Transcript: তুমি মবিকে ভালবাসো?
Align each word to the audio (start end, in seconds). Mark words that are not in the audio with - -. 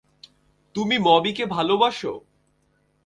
তুমি 0.75 0.95
মবিকে 0.99 1.45
ভালবাসো? 1.45 2.13